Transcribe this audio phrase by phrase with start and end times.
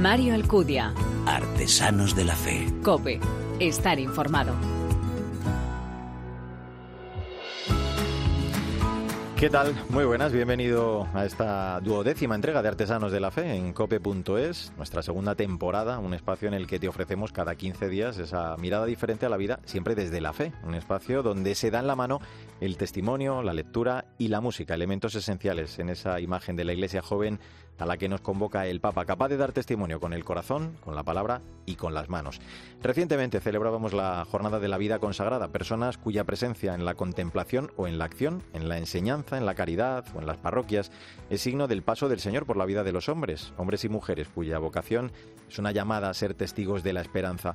[0.00, 0.92] Mario Alcudia.
[1.26, 2.66] Artesanos de la Fe.
[2.82, 3.20] Cope.
[3.60, 4.54] Estar informado.
[9.36, 9.74] ¿Qué tal?
[9.90, 15.02] Muy buenas, bienvenido a esta duodécima entrega de Artesanos de la Fe en cope.es, nuestra
[15.02, 19.26] segunda temporada, un espacio en el que te ofrecemos cada 15 días esa mirada diferente
[19.26, 22.20] a la vida, siempre desde la fe, un espacio donde se da en la mano
[22.60, 27.02] el testimonio, la lectura y la música, elementos esenciales en esa imagen de la iglesia
[27.02, 27.38] joven
[27.78, 30.94] a la que nos convoca el Papa, capaz de dar testimonio con el corazón, con
[30.94, 32.40] la palabra y con las manos.
[32.82, 37.86] Recientemente celebrábamos la Jornada de la Vida Consagrada, personas cuya presencia en la contemplación o
[37.86, 40.90] en la acción, en la enseñanza, en la caridad o en las parroquias
[41.30, 44.28] es signo del paso del Señor por la vida de los hombres, hombres y mujeres
[44.28, 45.12] cuya vocación
[45.48, 47.54] es una llamada a ser testigos de la esperanza.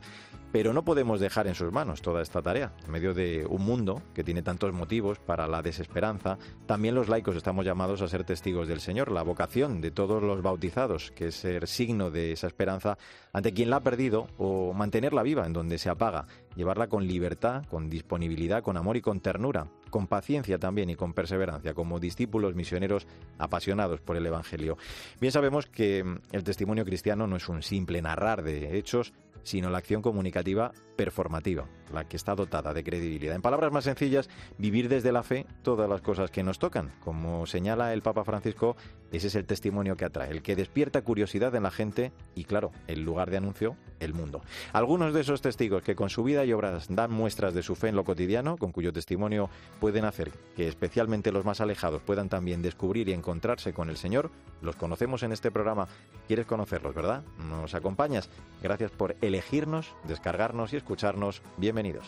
[0.51, 2.73] Pero no podemos dejar en sus manos toda esta tarea.
[2.83, 7.35] En medio de un mundo que tiene tantos motivos para la desesperanza, también los laicos
[7.35, 9.11] estamos llamados a ser testigos del Señor.
[9.11, 12.97] La vocación de todos los bautizados, que es ser signo de esa esperanza
[13.31, 17.65] ante quien la ha perdido o mantenerla viva en donde se apaga, llevarla con libertad,
[17.65, 22.55] con disponibilidad, con amor y con ternura, con paciencia también y con perseverancia, como discípulos
[22.55, 24.77] misioneros apasionados por el Evangelio.
[25.21, 29.79] Bien sabemos que el testimonio cristiano no es un simple narrar de hechos, sino la
[29.79, 33.35] acción comunicativa performativa, la que está dotada de credibilidad.
[33.35, 36.91] En palabras más sencillas, vivir desde la fe todas las cosas que nos tocan.
[36.99, 38.75] Como señala el Papa Francisco,
[39.17, 42.71] ese es el testimonio que atrae, el que despierta curiosidad en la gente y, claro,
[42.87, 44.41] el lugar de anuncio, el mundo.
[44.73, 47.89] Algunos de esos testigos que con su vida y obras dan muestras de su fe
[47.89, 49.49] en lo cotidiano, con cuyo testimonio
[49.79, 54.31] pueden hacer que especialmente los más alejados puedan también descubrir y encontrarse con el Señor,
[54.61, 55.87] los conocemos en este programa.
[56.27, 57.23] ¿Quieres conocerlos, verdad?
[57.49, 58.29] ¿Nos acompañas?
[58.61, 61.41] Gracias por elegirnos, descargarnos y escucharnos.
[61.57, 62.05] Bienvenidos.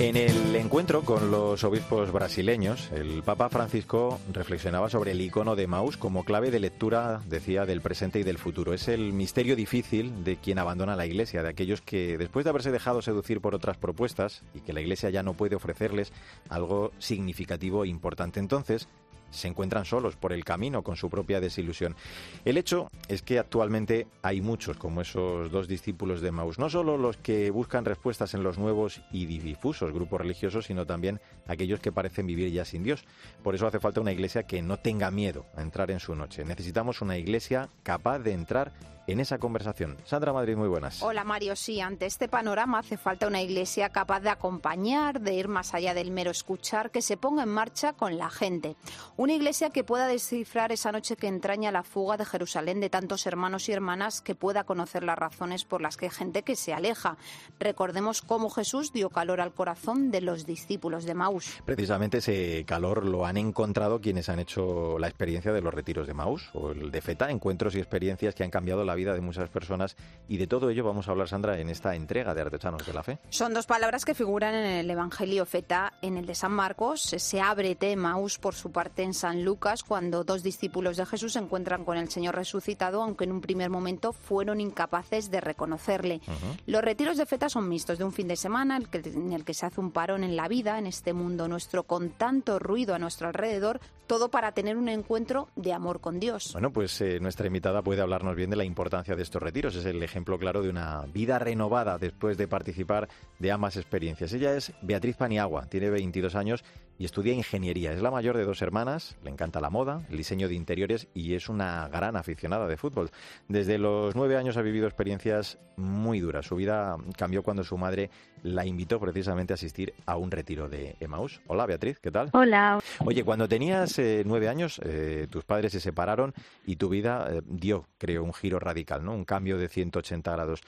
[0.00, 5.66] En el encuentro con los obispos brasileños, el Papa Francisco reflexionaba sobre el icono de
[5.66, 8.72] Maús como clave de lectura, decía, del presente y del futuro.
[8.72, 12.70] Es el misterio difícil de quien abandona la Iglesia, de aquellos que, después de haberse
[12.70, 16.14] dejado seducir por otras propuestas y que la Iglesia ya no puede ofrecerles
[16.48, 18.40] algo significativo e importante.
[18.40, 18.88] Entonces,
[19.30, 21.96] se encuentran solos por el camino con su propia desilusión.
[22.44, 26.96] El hecho es que actualmente hay muchos como esos dos discípulos de Maús, no solo
[26.96, 31.92] los que buscan respuestas en los nuevos y difusos grupos religiosos, sino también aquellos que
[31.92, 33.04] parecen vivir ya sin Dios.
[33.42, 36.44] Por eso hace falta una iglesia que no tenga miedo a entrar en su noche.
[36.44, 38.72] Necesitamos una iglesia capaz de entrar
[39.12, 39.96] en esa conversación.
[40.04, 41.02] Sandra Madrid, muy buenas.
[41.02, 45.48] Hola Mario, sí, ante este panorama hace falta una iglesia capaz de acompañar, de ir
[45.48, 48.76] más allá del mero escuchar, que se ponga en marcha con la gente.
[49.16, 53.26] Una iglesia que pueda descifrar esa noche que entraña la fuga de Jerusalén de tantos
[53.26, 56.72] hermanos y hermanas, que pueda conocer las razones por las que hay gente que se
[56.72, 57.16] aleja.
[57.58, 61.60] Recordemos cómo Jesús dio calor al corazón de los discípulos de Maús.
[61.64, 66.14] Precisamente ese calor lo han encontrado quienes han hecho la experiencia de los retiros de
[66.14, 69.48] Maús o el de Feta, encuentros y experiencias que han cambiado la vida de muchas
[69.48, 69.96] personas
[70.28, 73.02] y de todo ello vamos a hablar, Sandra, en esta entrega de Artesanos de la
[73.02, 73.18] Fe.
[73.30, 77.00] Son dos palabras que figuran en el Evangelio Feta, en el de San Marcos.
[77.02, 81.38] Se abre Maús por su parte en San Lucas cuando dos discípulos de Jesús se
[81.38, 86.20] encuentran con el Señor resucitado, aunque en un primer momento fueron incapaces de reconocerle.
[86.66, 89.66] Los retiros de Feta son mixtos de un fin de semana en el que se
[89.66, 93.28] hace un parón en la vida, en este mundo nuestro, con tanto ruido a nuestro
[93.28, 96.50] alrededor, todo para tener un encuentro de amor con Dios.
[96.52, 99.76] Bueno, pues eh, nuestra invitada puede hablarnos bien de la importancia de estos retiros.
[99.76, 103.08] Es el ejemplo claro de una vida renovada después de participar
[103.38, 104.32] de ambas experiencias.
[104.32, 106.64] Ella es Beatriz Paniagua, tiene 22 años
[107.00, 107.92] y estudia ingeniería.
[107.94, 111.34] Es la mayor de dos hermanas, le encanta la moda, el diseño de interiores y
[111.34, 113.10] es una gran aficionada de fútbol.
[113.48, 116.44] Desde los nueve años ha vivido experiencias muy duras.
[116.44, 118.10] Su vida cambió cuando su madre
[118.42, 121.40] la invitó precisamente a asistir a un retiro de Emmaus.
[121.46, 122.28] Hola Beatriz, ¿qué tal?
[122.34, 122.78] Hola.
[123.04, 126.34] Oye, cuando tenías eh, nueve años, eh, tus padres se separaron
[126.66, 129.14] y tu vida eh, dio, creo, un giro radical, ¿no?
[129.14, 130.60] Un cambio de 180 grados.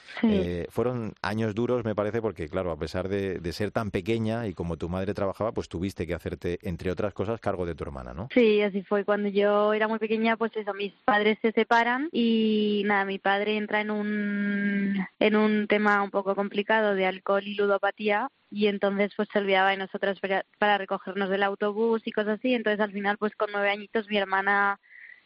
[0.70, 4.54] fueron años duros, me parece, porque claro, a pesar de, de, ser tan pequeña y
[4.54, 8.14] como tu madre trabajaba, pues tuviste que hacerte, entre otras cosas, cargo de tu hermana,
[8.14, 8.28] ¿no?
[8.32, 9.04] Sí, así fue.
[9.04, 13.56] Cuando yo era muy pequeña, pues eso, mis padres se separan y nada, mi padre
[13.56, 19.12] entra en un en un tema un poco complicado de alcohol y ludopatía y entonces
[19.16, 20.18] pues se olvidaba de nosotras
[20.58, 22.54] para, recogernos del autobús y cosas así.
[22.54, 24.78] Entonces al final pues con nueve añitos mi hermana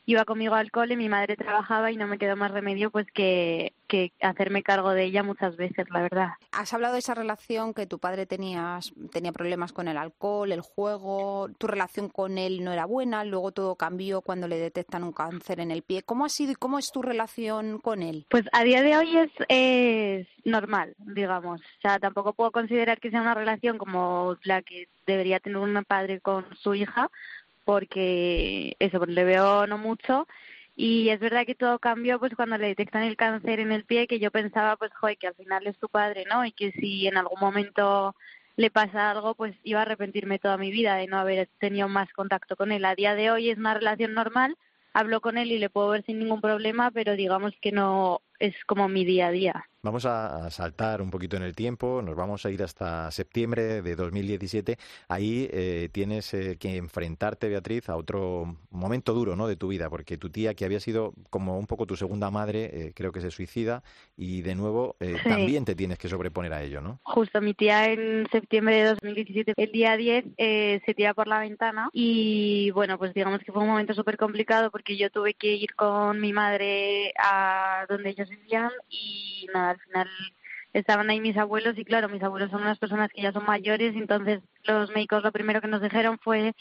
[0.07, 3.75] iba conmigo al cole, mi madre trabajaba y no me quedó más remedio pues que,
[3.89, 6.29] que hacerme cargo de ella muchas veces, la verdad.
[6.53, 8.79] Has hablado de esa relación que tu padre tenía,
[9.13, 13.53] tenía problemas con el alcohol, el juego, tu relación con él no era buena, luego
[13.53, 16.03] todo cambió cuando le detectan un cáncer en el pie.
[16.03, 18.27] ¿Cómo ha sido y cómo es tu relación con él?
[18.31, 21.61] Pues a día de hoy es, es normal, digamos.
[21.61, 25.85] O sea, tampoco puedo considerar que sea una relación como la que debería tener un
[25.85, 27.11] padre con su hija,
[27.67, 30.27] porque eso, pues le veo no mucho.
[30.77, 34.07] Y es verdad que todo cambió pues cuando le detectan el cáncer en el pie,
[34.07, 36.45] que yo pensaba pues, que al final es tu padre, ¿no?
[36.47, 38.15] Y que si en algún momento
[38.57, 42.13] le pasa algo, pues iba a arrepentirme toda mi vida de no haber tenido más
[42.13, 42.85] contacto con él.
[42.85, 44.57] A día de hoy es una relación normal,
[44.93, 48.55] hablo con él y le puedo ver sin ningún problema, pero digamos que no es
[48.67, 49.67] como mi día a día.
[49.87, 53.95] Vamos a saltar un poquito en el tiempo, nos vamos a ir hasta septiembre de
[53.95, 54.79] 2017.
[55.07, 59.47] Ahí eh, tienes eh, que enfrentarte, Beatriz, a otro momento duro ¿no?
[59.47, 62.65] de tu vida, porque tu tía, que había sido como un poco tu segunda madre,
[62.73, 63.85] eh, creo que se suicida
[64.17, 66.99] y de nuevo también te tienes que sobreponer a ello, ¿no?
[67.05, 70.25] Justo, mi tía en septiembre de 2017, el día 10,
[70.85, 74.73] se tira por la ventana y bueno, pues digamos que fue un momento súper complicado
[74.73, 79.81] porque yo tuve que ir con mi madre a donde ellos vivían y nada, al
[79.81, 80.09] final
[80.73, 83.95] estaban ahí mis abuelos y claro, mis abuelos son unas personas que ya son mayores,
[83.95, 86.55] entonces los médicos lo primero que nos dijeron fue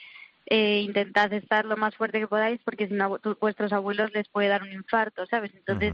[0.47, 4.47] eh, intentad estar lo más fuerte que podáis porque si no vuestros abuelos les puede
[4.47, 5.53] dar un infarto, ¿sabes?
[5.56, 5.94] Entonces,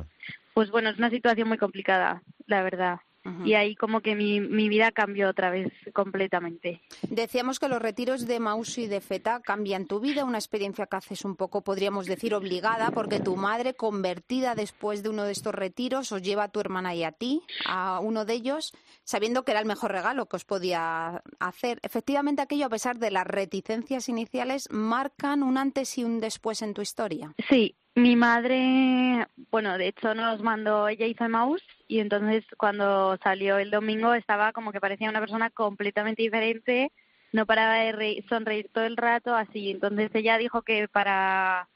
[0.53, 3.00] pues bueno, es una situación muy complicada, la verdad.
[3.45, 6.81] Y ahí como que mi, mi vida cambió otra vez completamente.
[7.09, 10.95] Decíamos que los retiros de Maus y de Feta cambian tu vida, una experiencia que
[10.95, 15.53] haces un poco, podríamos decir, obligada, porque tu madre, convertida después de uno de estos
[15.53, 18.73] retiros, os lleva a tu hermana y a ti, a uno de ellos,
[19.03, 21.79] sabiendo que era el mejor regalo que os podía hacer.
[21.83, 26.73] Efectivamente, aquello, a pesar de las reticencias iniciales, marcan un antes y un después en
[26.73, 27.33] tu historia.
[27.50, 33.57] Sí, mi madre, bueno, de hecho nos mandó, ella hizo Maus y entonces cuando salió
[33.57, 36.91] el domingo estaba como que parecía una persona completamente diferente,
[37.33, 39.71] no paraba de sonreír todo el rato, así.
[39.71, 41.67] Entonces ella dijo que para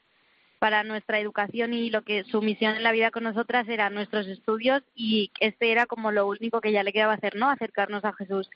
[0.58, 4.26] para nuestra educación y lo que su misión en la vida con nosotras eran nuestros
[4.26, 7.50] estudios y este era como lo único que ya le quedaba hacer, ¿no?
[7.50, 8.48] Acercarnos a Jesús.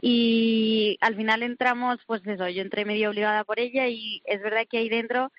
[0.00, 4.66] Y al final entramos, pues eso, yo entré medio obligada por ella y es verdad
[4.68, 5.30] que ahí dentro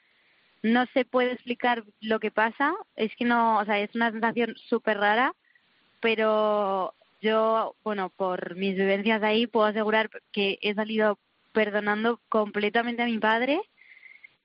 [0.65, 4.55] no se puede explicar lo que pasa, es que no, o sea, es una sensación
[4.67, 5.33] súper rara,
[5.99, 11.19] pero yo, bueno, por mis vivencias ahí puedo asegurar que he salido
[11.51, 13.61] perdonando completamente a mi padre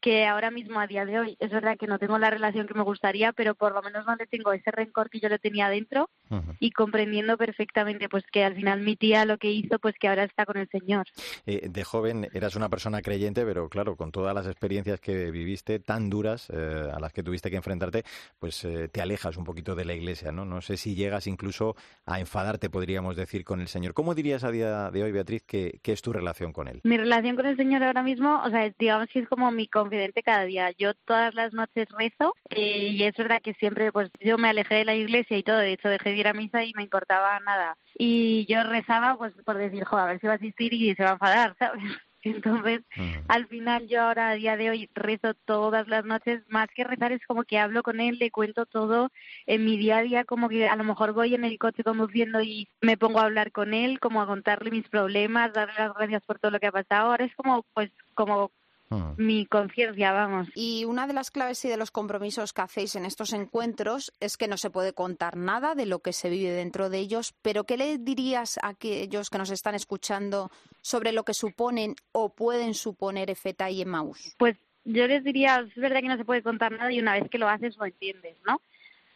[0.01, 2.75] que ahora mismo a día de hoy es verdad que no tengo la relación que
[2.75, 5.69] me gustaría, pero por lo menos no le tengo ese rencor que yo le tenía
[5.69, 6.11] dentro
[6.59, 10.25] y comprendiendo perfectamente pues que al final mi tía lo que hizo pues que ahora
[10.25, 11.07] está con el Señor.
[11.47, 15.79] Eh, de joven eras una persona creyente, pero claro, con todas las experiencias que viviste
[15.79, 18.05] tan duras eh, a las que tuviste que enfrentarte,
[18.39, 20.45] pues eh, te alejas un poquito de la iglesia, ¿no?
[20.45, 23.95] No sé si llegas incluso a enfadarte, podríamos decir, con el Señor.
[23.95, 26.81] ¿Cómo dirías a día de hoy, Beatriz, que, es tu relación con él?
[26.85, 30.23] Mi relación con el Señor ahora mismo, o sea, digamos que es como mi confidente
[30.23, 30.71] cada día.
[30.79, 34.85] Yo todas las noches rezo y es verdad que siempre, pues yo me alejé de
[34.85, 37.77] la iglesia y todo, de hecho dejé de ir a misa y me importaba nada.
[37.99, 41.03] Y yo rezaba pues por decir, joder, a ver si va a asistir y se
[41.03, 41.83] va a enfadar, ¿sabes?
[42.23, 42.83] Entonces,
[43.29, 47.13] al final yo ahora a día de hoy rezo todas las noches, más que rezar
[47.13, 49.11] es como que hablo con él, le cuento todo
[49.47, 52.43] en mi día a día, como que a lo mejor voy en el coche conduciendo
[52.43, 56.23] y me pongo a hablar con él, como a contarle mis problemas, darle las gracias
[56.25, 57.11] por todo lo que ha pasado.
[57.11, 58.53] Ahora es como, pues, como
[59.17, 60.49] Mi conciencia, vamos.
[60.55, 64.37] Y una de las claves y de los compromisos que hacéis en estos encuentros es
[64.37, 67.65] que no se puede contar nada de lo que se vive dentro de ellos, pero
[67.65, 70.51] ¿qué le dirías a aquellos que nos están escuchando
[70.81, 74.35] sobre lo que suponen o pueden suponer Efeta y Emmaus?
[74.39, 77.29] Pues yo les diría, es verdad que no se puede contar nada y una vez
[77.31, 78.61] que lo haces lo entiendes, ¿no?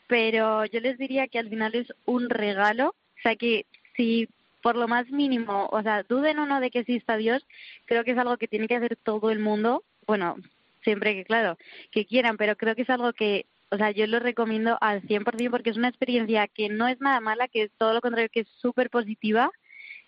[0.06, 3.66] Pero yo les diría que al final es un regalo, o sea que
[3.96, 4.28] si
[4.64, 7.44] por lo más mínimo, o sea, duden o no de que exista Dios,
[7.84, 10.36] creo que es algo que tiene que hacer todo el mundo, bueno,
[10.82, 11.58] siempre que, claro,
[11.90, 15.50] que quieran, pero creo que es algo que, o sea, yo lo recomiendo al 100%
[15.50, 18.40] porque es una experiencia que no es nada mala, que es todo lo contrario, que
[18.40, 19.50] es súper positiva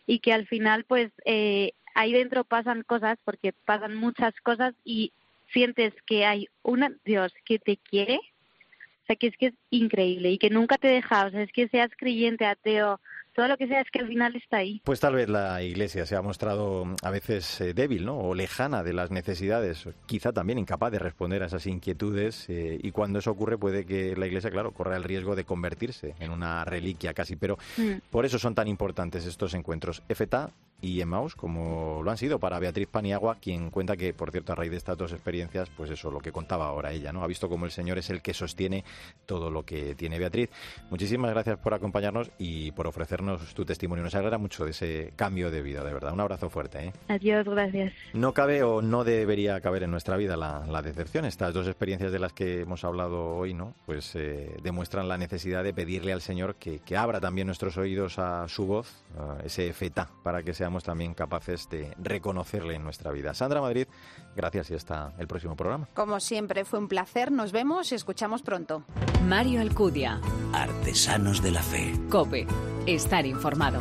[0.06, 5.12] y que al final, pues, eh, ahí dentro pasan cosas, porque pasan muchas cosas y
[5.52, 10.30] sientes que hay un Dios que te quiere, o sea, que es que es increíble
[10.30, 13.00] y que nunca te deja, o sea, es que seas creyente, ateo,
[13.36, 14.80] todo lo que sea es que al final está ahí.
[14.82, 18.18] Pues tal vez la Iglesia se ha mostrado a veces eh, débil, ¿no?
[18.18, 22.90] O lejana de las necesidades, quizá también incapaz de responder a esas inquietudes eh, y
[22.92, 26.64] cuando eso ocurre puede que la Iglesia, claro, corra el riesgo de convertirse en una
[26.64, 28.08] reliquia casi, pero mm.
[28.10, 30.02] por eso son tan importantes estos encuentros.
[30.08, 34.52] EFETA y Emmaus, como lo han sido para Beatriz Paniagua, quien cuenta que, por cierto,
[34.52, 37.22] a raíz de estas dos experiencias, pues eso, lo que contaba ahora ella, ¿no?
[37.22, 38.84] Ha visto cómo el Señor es el que sostiene
[39.24, 40.50] todo lo que tiene Beatriz.
[40.90, 44.04] Muchísimas gracias por acompañarnos y por ofrecernos tu testimonio.
[44.04, 46.12] Nos alegra mucho de ese cambio de vida, de verdad.
[46.12, 46.92] Un abrazo fuerte, ¿eh?
[47.08, 47.92] Adiós, gracias.
[48.12, 51.24] No cabe o no debería caber en nuestra vida la, decepción.
[51.24, 53.74] Estas dos experiencias de las que hemos hablado hoy, ¿no?
[53.86, 58.18] Pues eh, demuestran la necesidad de pedirle al Señor que, que abra también nuestros oídos
[58.18, 59.02] a su voz,
[59.42, 63.32] ese feta, para que seamos también capaces de reconocerle en nuestra vida.
[63.34, 63.86] Sandra Madrid,
[64.34, 65.86] gracias y hasta el próximo programa.
[65.94, 67.30] Como siempre, fue un placer.
[67.30, 68.82] Nos vemos y escuchamos pronto.
[69.28, 70.20] Mario Alcudia.
[70.52, 71.94] Artesanos de la Fe.
[72.10, 72.48] Cope.
[72.84, 73.80] Estar informado.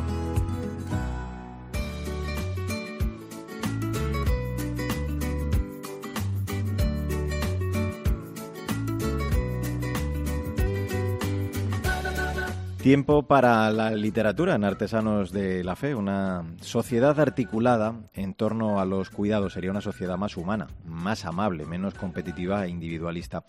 [12.86, 18.86] Tiempo para la literatura en Artesanos de la Fe, una sociedad articulada en torno a
[18.86, 19.54] los cuidados.
[19.54, 23.44] Sería una sociedad más humana, más amable, menos competitiva e individualista.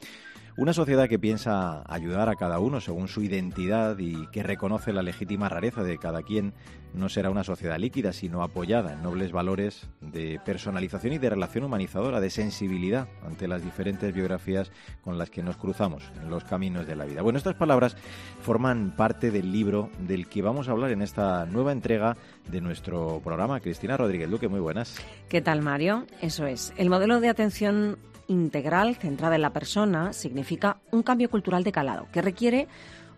[0.58, 5.02] Una sociedad que piensa ayudar a cada uno según su identidad y que reconoce la
[5.02, 6.54] legítima rareza de cada quien
[6.94, 11.64] no será una sociedad líquida, sino apoyada en nobles valores de personalización y de relación
[11.64, 14.72] humanizadora, de sensibilidad ante las diferentes biografías
[15.02, 17.20] con las que nos cruzamos en los caminos de la vida.
[17.20, 17.94] Bueno, estas palabras
[18.40, 22.16] forman parte del libro del que vamos a hablar en esta nueva entrega
[22.50, 23.60] de nuestro programa.
[23.60, 24.96] Cristina Rodríguez Luque, muy buenas.
[25.28, 26.06] ¿Qué tal, Mario?
[26.22, 26.72] Eso es.
[26.78, 32.08] El modelo de atención integral centrada en la persona significa un cambio cultural de calado
[32.12, 32.68] que requiere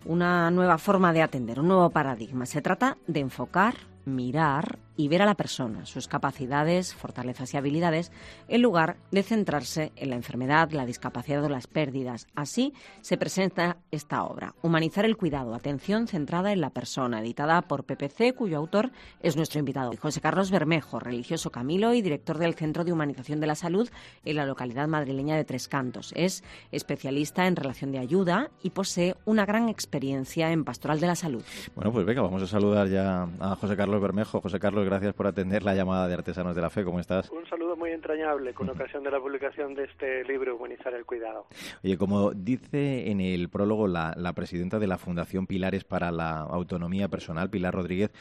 [0.05, 2.47] una nueva forma de atender, un nuevo paradigma.
[2.47, 3.75] Se trata de enfocar,
[4.05, 8.11] mirar y ver a la persona, sus capacidades, fortalezas y habilidades,
[8.49, 12.27] en lugar de centrarse en la enfermedad, la discapacidad o las pérdidas.
[12.35, 17.85] Así se presenta esta obra, Humanizar el cuidado, atención centrada en la persona, editada por
[17.85, 18.91] PPC, cuyo autor
[19.23, 23.47] es nuestro invitado, José Carlos Bermejo, religioso Camilo y director del Centro de Humanización de
[23.47, 23.89] la Salud
[24.25, 26.13] en la localidad madrileña de Tres Cantos.
[26.17, 31.15] Es especialista en relación de ayuda y posee una gran experiencia en pastoral de la
[31.15, 31.45] salud.
[31.77, 34.41] Bueno, pues venga, vamos a saludar ya a José Carlos Bermejo.
[34.41, 36.83] José Carlos, gracias por atender la llamada de Artesanos de la Fe.
[36.83, 37.31] ¿Cómo estás?
[37.31, 41.47] Un saludo muy entrañable con ocasión de la publicación de este libro, Humanizar el Cuidado.
[41.85, 47.09] Oye, como dice en el prólogo la, presidenta de la Fundación Pilares para la Autonomía
[47.09, 48.13] Personal, Pilar Rodríguez,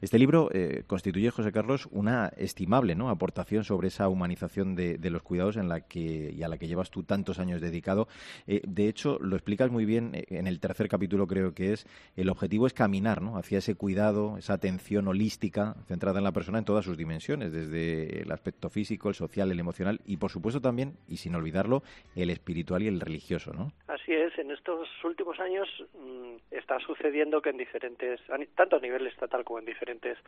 [0.00, 3.08] este libro eh, constituye, José Carlos, una estimable ¿no?
[3.08, 6.90] aportación sobre esa humanización de, los cuidados en la que, y a la que llevas
[6.90, 8.08] tú tantos años dedicado.
[8.48, 11.86] Eh, de hecho, lo explicas muy bien eh, en el tercer capítulo, creo que es,
[12.16, 13.38] el objetivo es caminar ¿no?
[13.38, 18.22] hacia ese cuidado, esa atención holística centrada en la persona en todas sus dimensiones, desde
[18.22, 21.82] el aspecto físico, el social, el emocional y, por supuesto, también, y sin olvidarlo,
[22.14, 23.72] el espiritual y el religioso, ¿no?
[23.88, 24.36] Así es.
[24.38, 28.20] En estos últimos años mm, está sucediendo que en diferentes,
[28.54, 30.18] tanto a nivel estatal como en diferentes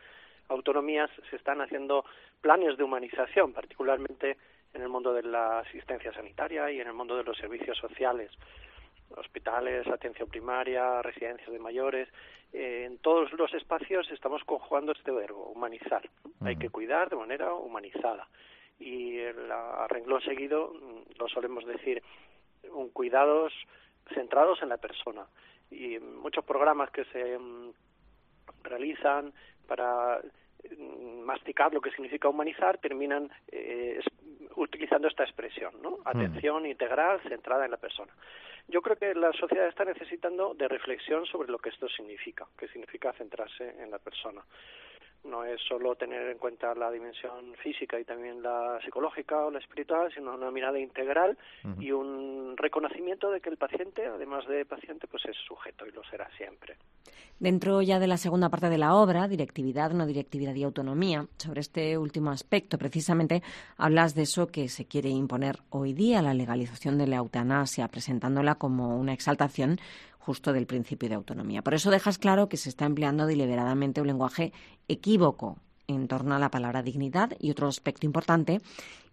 [0.48, 2.04] autonomías, se están haciendo
[2.40, 4.36] planes de humanización, particularmente
[4.74, 8.30] en el mundo de la asistencia sanitaria y en el mundo de los servicios sociales
[9.16, 12.08] hospitales, atención primaria, residencias de mayores,
[12.52, 16.08] eh, en todos los espacios estamos conjugando este verbo, humanizar.
[16.40, 18.28] Hay que cuidar de manera humanizada.
[18.78, 19.50] Y el
[19.88, 22.02] renglón seguido mm, lo solemos decir,
[22.72, 23.52] un cuidados
[24.14, 25.26] centrados en la persona.
[25.70, 27.72] Y muchos programas que se mm,
[28.62, 29.32] realizan
[29.66, 30.20] para
[31.24, 34.00] masticar lo que significa humanizar terminan eh,
[34.56, 35.98] utilizando esta expresión, ¿no?
[36.04, 38.12] Atención integral centrada en la persona.
[38.66, 42.68] Yo creo que la sociedad está necesitando de reflexión sobre lo que esto significa, que
[42.68, 44.42] significa centrarse en la persona
[45.24, 49.58] no es solo tener en cuenta la dimensión física y también la psicológica o la
[49.58, 51.36] espiritual, sino una mirada integral
[51.78, 56.02] y un reconocimiento de que el paciente, además de paciente, pues es sujeto y lo
[56.04, 56.76] será siempre.
[57.38, 61.60] Dentro ya de la segunda parte de la obra, directividad, no directividad y autonomía, sobre
[61.60, 63.42] este último aspecto, precisamente
[63.76, 68.56] hablas de eso que se quiere imponer hoy día, la legalización de la eutanasia, presentándola
[68.56, 69.78] como una exaltación
[70.28, 71.62] justo del principio de autonomía.
[71.62, 74.52] Por eso dejas claro que se está empleando deliberadamente un lenguaje
[74.86, 75.56] equívoco
[75.88, 78.60] en torno a la palabra dignidad y otro aspecto importante,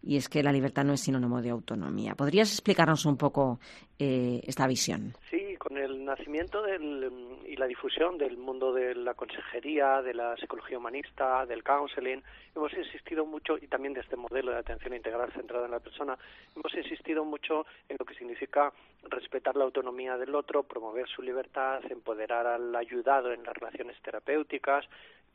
[0.04, 2.14] y es que la libertad no es sinónimo de autonomía.
[2.16, 3.60] ¿Podrías explicarnos un poco
[3.98, 5.14] eh, esta visión?
[5.32, 7.10] Sí, con el nacimiento del,
[7.48, 12.22] y la difusión del mundo de la consejería, de la psicología humanista, del counseling,
[12.56, 16.18] hemos insistido mucho, y también de este modelo de atención integral centrada en la persona,
[16.56, 18.72] hemos insistido mucho en lo que significa
[19.10, 24.86] respetar la autonomía del otro, promover su libertad, empoderar al ayudado en las relaciones terapéuticas,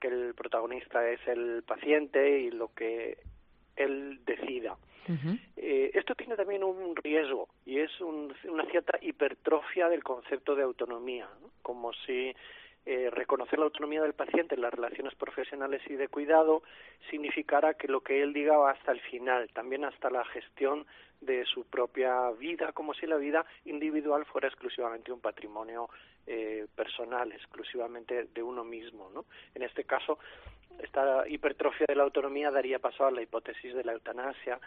[0.01, 3.19] que el protagonista es el paciente y lo que
[3.77, 4.77] él decida.
[5.57, 11.29] Eh, esto tiene también un riesgo y es una cierta hipertrofia del concepto de autonomía,
[11.63, 12.33] como si
[12.87, 16.63] eh, reconocer la autonomía del paciente en las relaciones profesionales y de cuidado
[17.11, 20.87] significara que lo que él diga va hasta el final, también hasta la gestión
[21.21, 25.91] de su propia vida, como si la vida individual fuera exclusivamente un patrimonio
[26.27, 29.11] eh, personal, exclusivamente de uno mismo.
[29.13, 29.27] ¿no?
[29.55, 30.19] En este caso,
[30.79, 34.59] esta hipertrofia de la autonomía daría paso a la hipótesis de la eutanasia,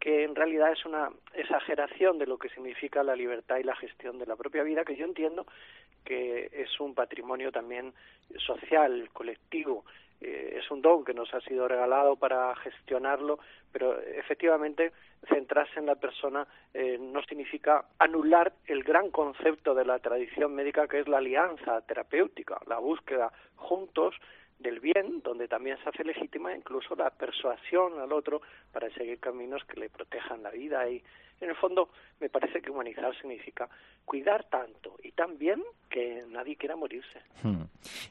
[0.00, 4.18] que en realidad es una exageración de lo que significa la libertad y la gestión
[4.18, 5.46] de la propia vida, que yo entiendo
[6.04, 7.94] que es un patrimonio también
[8.38, 9.84] social, colectivo,
[10.20, 13.38] eh, es un don que nos ha sido regalado para gestionarlo,
[13.72, 14.92] pero efectivamente
[15.28, 20.86] centrarse en la persona eh, no significa anular el gran concepto de la tradición médica
[20.86, 24.14] que es la alianza terapéutica, la búsqueda juntos
[24.64, 28.40] del bien, donde también se hace legítima incluso la persuasión al otro
[28.72, 31.04] para seguir caminos que le protejan la vida y
[31.40, 33.68] en el fondo me parece que humanizar significa
[34.04, 37.20] cuidar tanto y tan bien que nadie quiera morirse.
[37.42, 37.62] Hmm.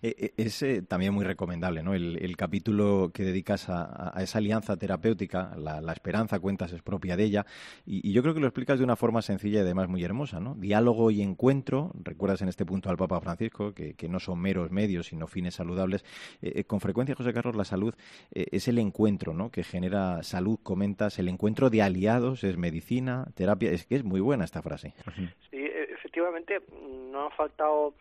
[0.02, 1.94] E, e, es eh, también muy recomendable, ¿no?
[1.94, 7.46] El, capítulo que dedicas a, esa alianza terapéutica, la, esperanza, cuentas, es propia de ella,
[7.86, 10.56] y, yo creo que lo explicas de una forma sencilla y además muy hermosa, ¿no?
[10.56, 15.08] Diálogo y encuentro, recuerdas en este punto al Papa Francisco, que, no son meros medios,
[15.08, 16.04] sino fines saludables.
[16.42, 17.96] Eh, eh, con frecuencia, José Carlos, la salud
[18.32, 19.52] es el encuentro, ¿no?
[19.52, 24.22] Que genera salud, comentas, el encuentro de aliados, es medicina, terapia, es que es muy
[24.22, 24.94] buena esta frase.
[25.50, 26.62] Sí, efectivamente
[27.12, 27.94] no han faltado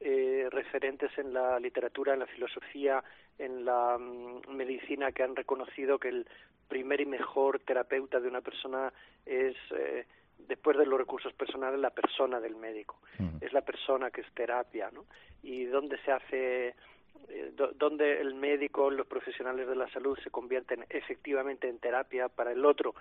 [0.00, 3.02] eh, referentes en la literatura, en la filosofía,
[3.38, 6.26] en la mm, medicina que han reconocido que el
[6.68, 8.92] primer y mejor terapeuta de una persona
[9.24, 10.04] es, eh,
[10.48, 12.98] después de los recursos personales, la persona del médico.
[13.40, 15.06] Es la persona que es terapia, ¿no?
[15.42, 16.74] Y donde se hace
[17.76, 22.64] donde el médico, los profesionales de la salud se convierten efectivamente en terapia para el
[22.64, 22.94] otro,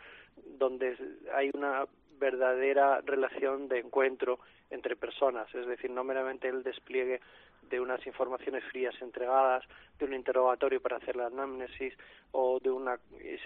[0.58, 0.98] donde
[1.34, 1.86] hay una
[2.18, 7.22] verdadera relación de encuentro entre personas, es decir, no meramente el despliegue
[7.70, 9.64] de unas informaciones frías entregadas,
[9.98, 11.94] de un interrogatorio para hacer la anamnesis
[12.32, 13.00] o de unas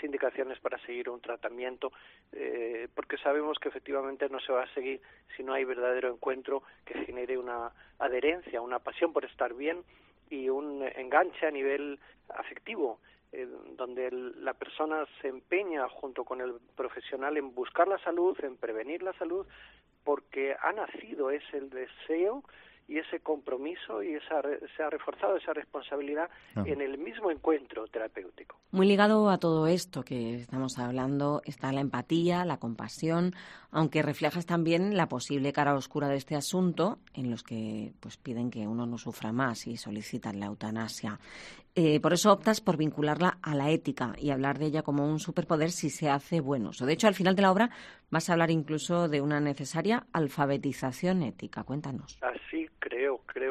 [0.03, 1.91] indicaciones para seguir un tratamiento,
[2.31, 5.01] eh, porque sabemos que efectivamente no se va a seguir
[5.35, 9.83] si no hay verdadero encuentro que genere una adherencia, una pasión por estar bien
[10.29, 12.99] y un enganche a nivel afectivo
[13.31, 18.57] eh, donde la persona se empeña junto con el profesional en buscar la salud, en
[18.57, 19.45] prevenir la salud,
[20.03, 22.43] porque ha nacido es el deseo
[22.89, 24.41] y ese compromiso y esa,
[24.75, 26.63] se ha reforzado esa responsabilidad ah.
[26.65, 28.57] en el mismo encuentro terapéutico.
[28.71, 33.35] Muy ligado a todo esto que estamos hablando está la empatía, la compasión,
[33.71, 38.49] aunque reflejas también la posible cara oscura de este asunto, en los que pues piden
[38.49, 41.19] que uno no sufra más y solicitan la eutanasia.
[41.75, 45.19] Eh, por eso optas por vincularla a la ética y hablar de ella como un
[45.19, 47.69] superpoder si se hace bueno De hecho, al final de la obra
[48.09, 51.63] vas a hablar incluso de una necesaria alfabetización ética.
[51.63, 52.17] Cuéntanos.
[52.21, 52.58] Así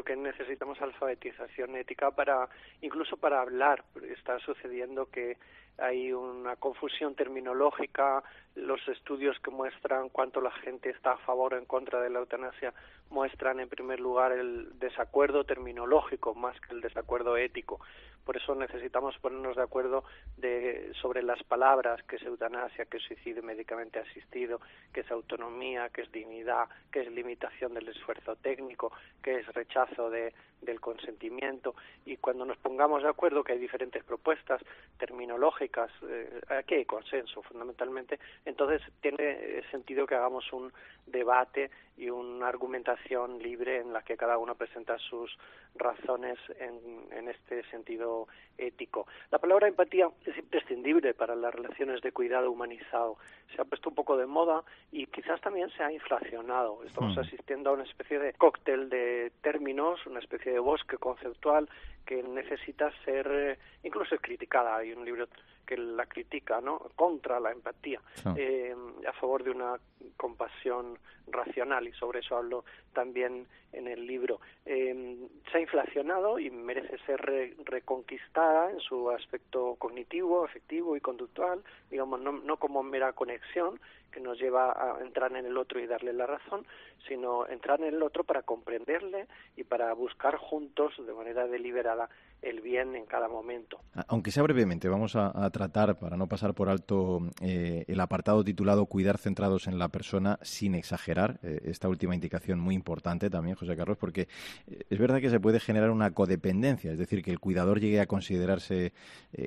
[0.09, 2.49] que necesitamos alfabetización ética para,
[2.81, 3.85] incluso para hablar.
[4.11, 5.37] Está sucediendo que
[5.79, 8.23] hay una confusión terminológica,
[8.55, 12.19] los estudios que muestran cuánto la gente está a favor o en contra de la
[12.19, 12.75] eutanasia
[13.11, 17.81] muestran en primer lugar el desacuerdo terminológico más que el desacuerdo ético.
[18.25, 20.05] Por eso necesitamos ponernos de acuerdo
[20.37, 24.61] de, sobre las palabras, que es eutanasia, que es suicidio médicamente asistido,
[24.93, 30.11] que es autonomía, que es dignidad, que es limitación del esfuerzo técnico, que es rechazo
[30.11, 31.75] de, del consentimiento.
[32.05, 34.63] Y cuando nos pongamos de acuerdo que hay diferentes propuestas
[34.99, 40.73] terminológicas, eh, aquí hay consenso fundamentalmente, entonces tiene sentido que hagamos un
[41.07, 45.37] debate y una argumentación libre en la que cada uno presenta sus
[45.75, 46.79] razones en,
[47.13, 49.07] en este sentido ético.
[49.31, 53.17] La palabra empatía es imprescindible para las relaciones de cuidado humanizado.
[53.55, 56.85] Se ha puesto un poco de moda y quizás también se ha inflacionado.
[56.85, 57.21] Estamos hmm.
[57.21, 61.69] asistiendo a una especie de cóctel de términos, una especie bosque conceptual
[62.09, 64.79] que necesita ser eh, incluso criticada.
[64.79, 65.29] Hay un libro
[65.67, 66.79] que la critica, ¿no?
[66.97, 68.01] Contra la empatía,
[68.35, 68.75] eh,
[69.07, 69.79] a favor de una
[70.17, 74.41] compasión racional y sobre eso hablo también en el libro.
[74.65, 81.63] Eh, se ha inflacionado y merece ser reconquistada en su aspecto cognitivo, afectivo y conductual,
[81.91, 83.79] digamos, no, no como mera conexión
[84.11, 86.67] que nos lleva a entrar en el otro y darle la razón,
[87.07, 91.98] sino entrar en el otro para comprenderle y para buscar juntos de manera deliberada
[92.43, 93.81] el bien en cada momento.
[94.07, 98.87] Aunque sea brevemente, vamos a, tratar, para no pasar por alto, eh, el apartado titulado
[98.87, 101.41] Cuidar centrados en la persona sin exagerar.
[101.43, 104.29] Eh, esta última indicación muy importante también, José Carlos, porque
[104.69, 108.01] eh, es verdad que se puede generar una codependencia, es decir, que el cuidador llegue
[108.01, 108.93] a considerarse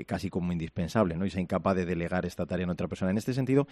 [0.05, 1.25] casi como indispensable ¿no?
[1.25, 3.11] y sea incapaz de delegar esta tarea en otra persona.
[3.11, 3.67] En este sentido,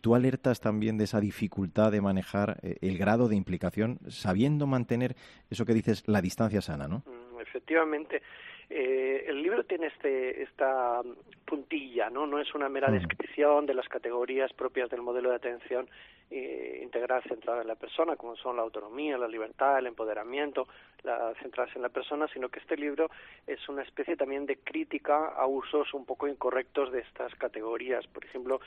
[0.00, 5.16] tú alertas también de esa dificultad de manejar el grado de implicación sabiendo mantener
[5.50, 6.98] eso que dices, la distancia sana, ¿no?
[6.98, 8.22] Mm, efectivamente.
[8.70, 11.02] Eh, el libro tiene este, esta
[11.44, 12.26] puntilla, ¿no?
[12.26, 12.92] No es una mera mm.
[12.94, 15.90] descripción de las categorías propias del modelo de atención
[16.30, 20.66] eh, integral centrada en la persona, como son la autonomía, la libertad, el empoderamiento,
[21.02, 23.10] la centrarse en la persona, sino que este libro
[23.46, 28.06] es una especie también de crítica a usos un poco incorrectos de estas categorías.
[28.06, 28.62] Por ejemplo,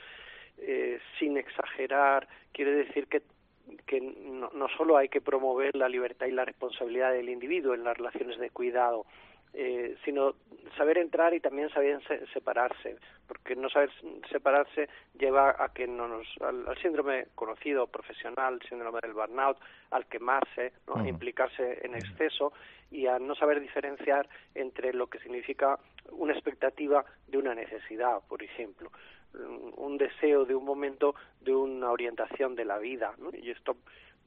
[0.58, 3.22] eh, sin exagerar, quiere decir que
[3.86, 7.84] que no, no solo hay que promover la libertad y la responsabilidad del individuo en
[7.84, 9.06] las relaciones de cuidado,
[9.58, 10.34] eh, sino
[10.76, 11.98] saber entrar y también saber
[12.34, 12.96] separarse,
[13.26, 13.90] porque no saber
[14.30, 19.56] separarse lleva a que no nos, al, síndrome conocido profesional, síndrome del burnout,
[19.92, 20.96] al quemarse, ¿no?
[20.96, 21.08] Mm.
[21.08, 22.52] implicarse en exceso
[22.90, 25.78] y a no saber diferenciar entre lo que significa
[26.10, 28.90] una expectativa de una necesidad, por ejemplo
[29.76, 33.30] un deseo de un momento de una orientación de la vida ¿no?
[33.32, 33.76] y esto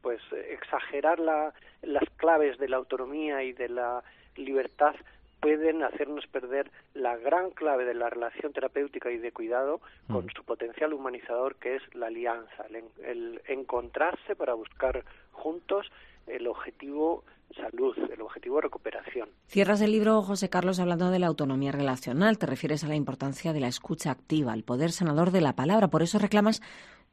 [0.01, 4.03] pues exagerar la, las claves de la autonomía y de la
[4.35, 4.95] libertad
[5.39, 10.29] pueden hacernos perder la gran clave de la relación terapéutica y de cuidado con mm.
[10.35, 12.65] su potencial humanizador que es la alianza,
[13.03, 15.89] el, encontrarse para buscar juntos
[16.27, 17.23] el objetivo
[17.55, 19.29] salud, el objetivo recuperación.
[19.47, 22.37] Cierras el libro, José Carlos, hablando de la autonomía relacional.
[22.37, 25.89] Te refieres a la importancia de la escucha activa, el poder sanador de la palabra.
[25.89, 26.61] Por eso reclamas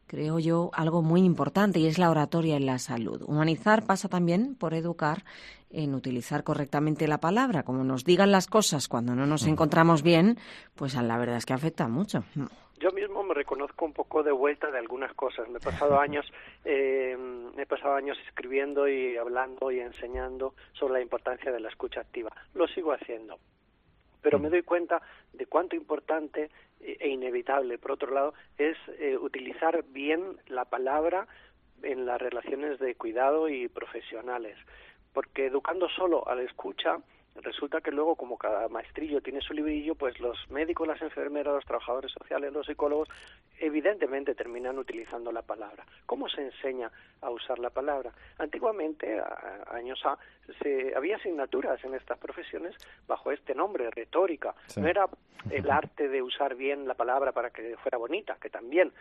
[0.06, 3.22] creo yo, algo muy importante y es la oratoria en la salud.
[3.26, 5.24] Humanizar pasa también por educar
[5.70, 7.64] en utilizar correctamente la palabra.
[7.64, 10.38] Como nos digan las cosas cuando no nos encontramos bien,
[10.74, 12.24] pues la verdad es que afecta mucho.
[12.78, 15.48] Yo mismo me reconozco un poco de vuelta de algunas cosas.
[15.48, 16.30] Me he pasado años,
[16.64, 21.68] eh, me he pasado años escribiendo y hablando y enseñando sobre la importancia de la
[21.68, 22.30] escucha activa.
[22.54, 23.38] Lo sigo haciendo
[24.26, 25.00] pero me doy cuenta
[25.34, 31.28] de cuánto importante e inevitable, por otro lado, es eh, utilizar bien la palabra
[31.84, 34.58] en las relaciones de cuidado y profesionales,
[35.12, 36.98] porque educando solo a la escucha,
[37.42, 41.64] resulta que luego, como cada maestrillo tiene su librillo, pues los médicos, las enfermeras, los
[41.64, 43.08] trabajadores sociales, los psicólogos,
[43.58, 45.84] evidentemente terminan utilizando la palabra.
[46.06, 48.12] ¿Cómo se enseña a usar la palabra?
[48.38, 50.18] Antiguamente, a, años A,
[50.62, 52.74] se, había asignaturas en estas profesiones
[53.06, 54.54] bajo este nombre, retórica.
[54.76, 55.08] No era
[55.50, 58.92] el arte de usar bien la palabra para que fuera bonita, que también,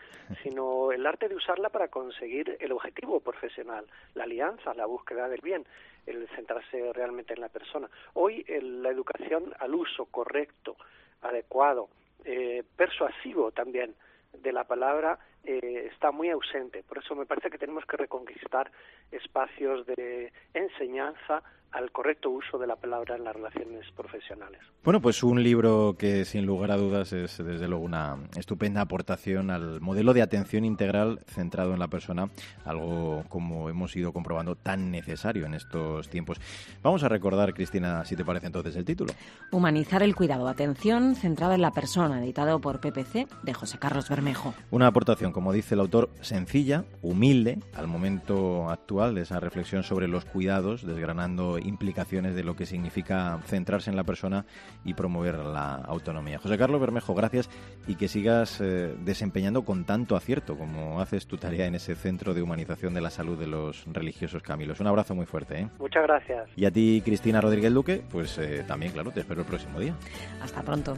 [0.43, 5.41] sino el arte de usarla para conseguir el objetivo profesional, la alianza, la búsqueda del
[5.41, 5.65] bien
[6.05, 7.89] el centrarse realmente en la persona.
[8.13, 10.75] Hoy la educación al uso correcto,
[11.21, 11.89] adecuado,
[12.23, 13.95] eh, persuasivo también
[14.33, 16.83] de la palabra eh, está muy ausente.
[16.83, 18.71] Por eso me parece que tenemos que reconquistar
[19.11, 21.43] espacios de enseñanza
[21.75, 24.61] al correcto uso de la palabra en las relaciones profesionales.
[24.83, 29.51] Bueno, pues un libro que sin lugar a dudas es desde luego una estupenda aportación
[29.51, 32.29] al modelo de atención integral centrado en la persona,
[32.63, 36.39] algo como hemos ido comprobando tan necesario en estos tiempos.
[36.81, 39.11] Vamos a recordar, Cristina, si te parece entonces el título.
[39.51, 44.53] Humanizar el cuidado, atención centrada en la persona, editado por PPC de José Carlos Bermejo.
[44.71, 50.07] Una aportación, como dice el autor, sencilla, humilde, al momento actual de esa reflexión sobre
[50.07, 54.45] los cuidados, desgranando implicaciones de lo que significa centrarse en la persona
[54.83, 56.39] y promover la autonomía.
[56.39, 57.49] José Carlos Bermejo, gracias
[57.87, 62.33] y que sigas eh, desempeñando con tanto acierto como haces tu tarea en ese centro
[62.33, 64.79] de humanización de la salud de los religiosos Camilos.
[64.79, 65.59] Un abrazo muy fuerte.
[65.61, 65.67] ¿eh?
[65.79, 66.49] Muchas gracias.
[66.55, 69.95] Y a ti, Cristina Rodríguez Duque, pues eh, también, claro, te espero el próximo día.
[70.41, 70.95] Hasta pronto.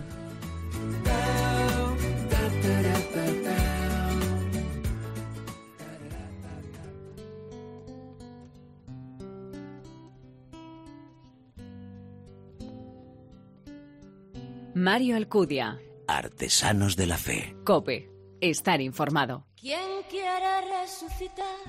[14.78, 15.80] Mario Alcudia.
[16.08, 17.56] Artesanos de la Fe.
[17.66, 18.12] Cope.
[18.40, 19.48] Estar informado.
[19.60, 21.66] ¿Quién quiere resucitar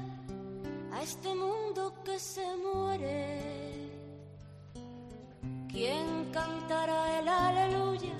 [0.93, 3.91] a este mundo que se muere?
[5.71, 8.13] ¿Quién cantará el aleluya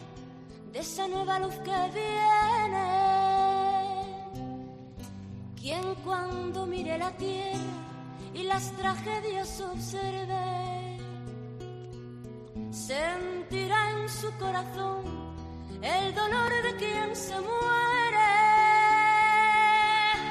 [0.73, 2.89] de esa nueva luz que viene?
[5.61, 7.61] ¿Quién cuando mire la tierra
[8.33, 10.78] y las tragedias observe?
[12.89, 15.05] Sentirá en su corazón
[15.83, 18.31] el dolor de quien se muere.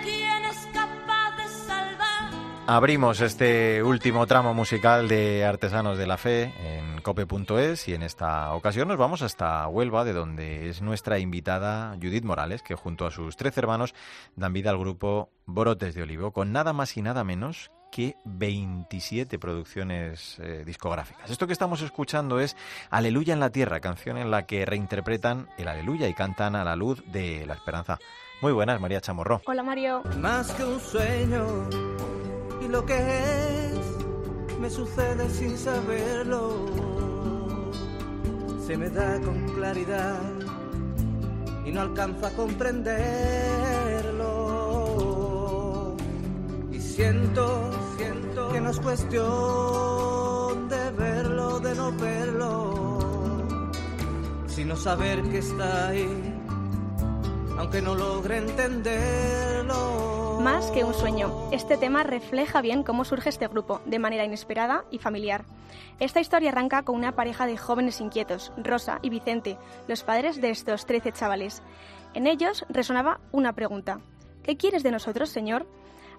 [0.03, 2.31] ¿Quién es capaz de salvar?
[2.65, 8.51] Abrimos este último tramo musical de Artesanos de la Fe en cope.es y en esta
[8.53, 13.11] ocasión nos vamos hasta Huelva, de donde es nuestra invitada Judith Morales, que junto a
[13.11, 13.93] sus tres hermanos
[14.35, 19.39] dan vida al grupo Borotes de Olivo, con nada más y nada menos que 27
[19.39, 21.29] producciones eh, discográficas.
[21.29, 22.55] Esto que estamos escuchando es
[22.89, 26.75] Aleluya en la Tierra, canción en la que reinterpretan el Aleluya y cantan a la
[26.75, 27.99] luz de la esperanza.
[28.41, 29.41] Muy buenas, María Chamorro.
[29.45, 30.03] Hola, Mario.
[30.19, 31.69] Más que un sueño
[32.61, 33.97] y lo que es
[34.59, 36.65] me sucede sin saberlo.
[38.65, 40.19] Se me da con claridad
[41.65, 43.86] y no alcanzo a comprenderlo.
[46.97, 53.69] Siento, siento que no es cuestión de verlo, de no verlo,
[54.47, 56.09] sino saber que está ahí,
[57.59, 60.39] aunque no logre entenderlo.
[60.41, 64.83] Más que un sueño, este tema refleja bien cómo surge este grupo, de manera inesperada
[64.89, 65.45] y familiar.
[65.99, 70.49] Esta historia arranca con una pareja de jóvenes inquietos, Rosa y Vicente, los padres de
[70.49, 71.61] estos 13 chavales.
[72.15, 73.99] En ellos resonaba una pregunta.
[74.41, 75.67] ¿Qué quieres de nosotros, Señor?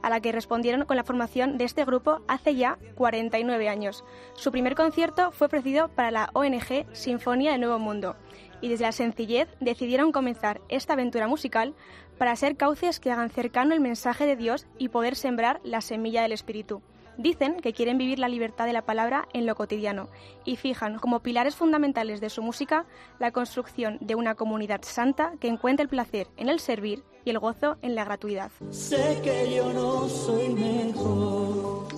[0.02, 4.04] A la que respondieron con la formación de este grupo hace ya 49 años.
[4.34, 8.16] Su primer concierto fue ofrecido para la ONG Sinfonía del Nuevo Mundo
[8.61, 11.74] y desde la sencillez decidieron comenzar esta aventura musical
[12.18, 16.22] para ser cauces que hagan cercano el mensaje de Dios y poder sembrar la semilla
[16.22, 16.82] del Espíritu.
[17.18, 20.09] Dicen que quieren vivir la libertad de la palabra en lo cotidiano
[20.44, 22.87] y fijan como pilares fundamentales de su música
[23.18, 27.40] la construcción de una comunidad santa que encuentre el placer en el servir y el
[27.40, 28.52] gozo en la gratuidad.
[28.70, 31.88] Sé que yo no soy mejor,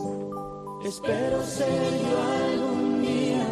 [0.86, 3.46] espero ser yo algún día.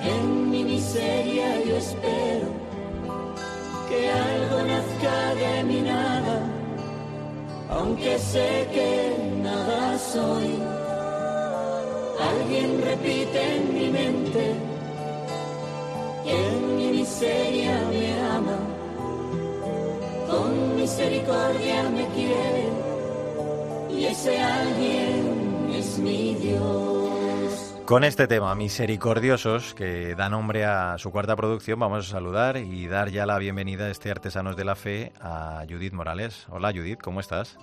[0.00, 2.46] En mi miseria yo espero
[3.88, 6.53] que algo nazca de mi nada,
[7.70, 10.58] aunque sé que nada soy.
[12.20, 14.54] Alguien repite en mi mente
[16.24, 18.58] que en mi miseria me ama
[20.30, 22.68] con misericordia me quiere
[23.90, 27.03] y ese alguien es mi Dios.
[27.84, 32.86] Con este tema, Misericordiosos, que da nombre a su cuarta producción, vamos a saludar y
[32.86, 36.46] dar ya la bienvenida a este Artesanos de la Fe a Judith Morales.
[36.48, 37.58] Hola Judith, ¿cómo estás?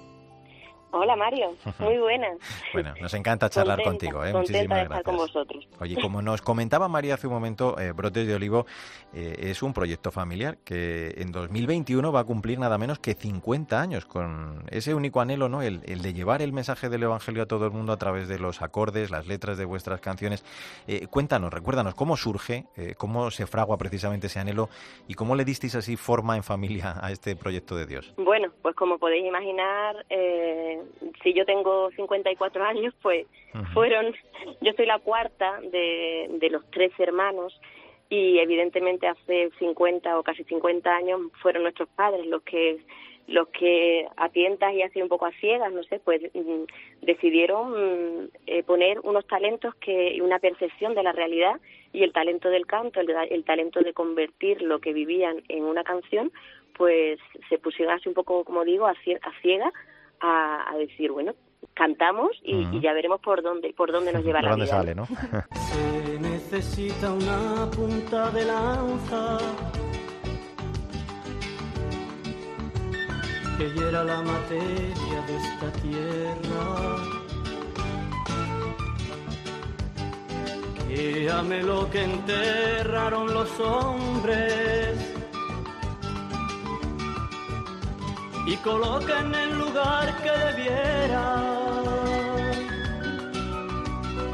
[0.92, 2.28] Hola Mario, muy buena.
[2.74, 4.34] Bueno, nos encanta charlar Contenta, contigo, ¿eh?
[4.34, 5.04] Muchísimas de estar gracias.
[5.04, 5.68] con vosotros.
[5.80, 8.66] Oye, como nos comentaba María hace un momento, eh, Brotes de Olivo
[9.14, 13.82] eh, es un proyecto familiar que en 2021 va a cumplir nada menos que 50
[13.82, 15.62] años con ese único anhelo, ¿no?
[15.62, 18.40] El, el de llevar el mensaje del Evangelio a todo el mundo a través de
[18.40, 20.44] los acordes, las letras de vuestras canciones.
[20.88, 24.70] Eh, cuéntanos, recuérdanos, ¿cómo surge, eh, cómo se fragua precisamente ese anhelo
[25.08, 28.14] y cómo le disteis así forma en familia a este proyecto de Dios?
[28.18, 30.06] Bueno, pues como podéis imaginar,
[31.02, 33.26] eh, si yo tengo 54 años, pues
[33.74, 34.14] fueron,
[34.62, 37.60] yo soy la cuarta de, de los tres hermanos
[38.10, 42.80] y evidentemente hace 50 o casi 50 años fueron nuestros padres los que
[43.28, 46.64] los que a tientas y así un poco a ciegas, no sé, pues mm,
[47.06, 47.72] decidieron
[48.24, 51.54] mm, eh, poner unos talentos que y una percepción de la realidad
[51.94, 55.84] y el talento del canto, el, el talento de convertir lo que vivían en una
[55.84, 56.32] canción,
[56.78, 59.20] pues se pusieron así un poco, como digo, a, cie-
[60.22, 61.34] a a, decir, bueno,
[61.74, 62.76] cantamos y, Ujú.
[62.78, 64.76] y ya veremos por dónde por dónde nos lleva ¿Por la dónde vida.
[64.76, 65.06] sale, no?
[65.56, 69.38] Se necesita una punta de lanza
[73.58, 76.96] que hiera la materia de esta tierra.
[80.88, 85.11] Que ame lo que enterraron los hombres
[88.52, 91.42] y coloque en el lugar que debiera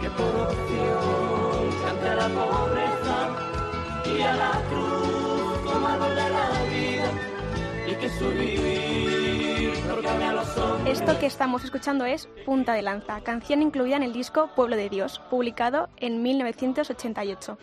[0.02, 3.18] que por opción cante a la pobreza
[4.06, 7.12] y a la cruz como árbol de la vida
[7.88, 9.74] y que su vivir
[10.24, 11.00] a los hombres.
[11.00, 14.90] Esto que estamos escuchando es Punta de Lanza, canción incluida en el disco Pueblo de
[14.90, 17.58] Dios, publicado en 1988.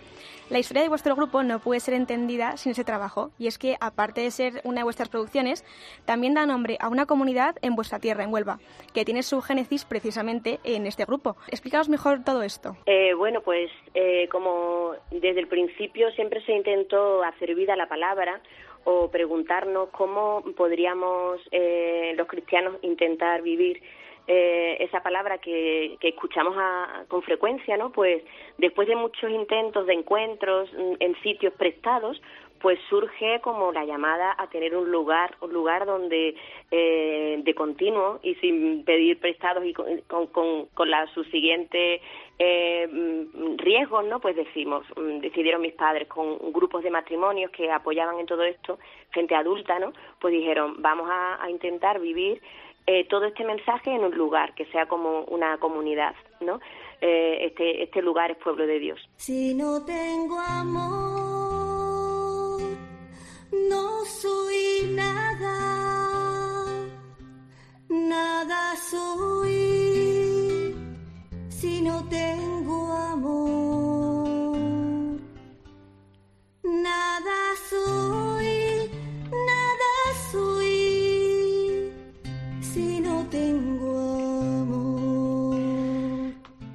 [0.54, 3.74] La historia de vuestro grupo no puede ser entendida sin ese trabajo, y es que,
[3.80, 5.64] aparte de ser una de vuestras producciones,
[6.04, 8.60] también da nombre a una comunidad en vuestra tierra, en Huelva,
[8.94, 11.34] que tiene su génesis precisamente en este grupo.
[11.48, 12.76] Explícanos mejor todo esto.
[12.86, 17.88] Eh, bueno, pues eh, como desde el principio siempre se intentó hacer vida a la
[17.88, 18.40] palabra
[18.84, 23.82] o preguntarnos cómo podríamos eh, los cristianos intentar vivir
[24.26, 27.90] eh, esa palabra que, que escuchamos a- con frecuencia, ¿no?
[27.92, 28.22] Pues
[28.58, 32.20] después de muchos intentos de encuentros mm, en sitios prestados,
[32.64, 36.34] pues surge como la llamada a tener un lugar, un lugar donde
[36.70, 42.00] eh, de continuo y sin pedir prestados y con, con, con la subsiguiente
[42.38, 44.18] eh, mm, riesgos, ¿no?
[44.18, 48.78] Pues decimos, mm, decidieron mis padres con grupos de matrimonios que apoyaban en todo esto,
[49.12, 49.92] gente adulta, ¿no?
[50.18, 52.40] Pues dijeron, vamos a, intentar vivir
[52.86, 56.60] eh, todo este mensaje en un lugar que sea como una comunidad, ¿no?
[57.00, 59.00] Eh, este, este lugar es pueblo de Dios.
[59.16, 61.00] Si no tengo amor,
[63.70, 66.66] no soy nada,
[67.88, 70.74] nada soy
[71.48, 73.63] si no tengo amor.